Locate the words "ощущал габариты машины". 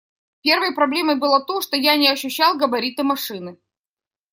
2.07-3.59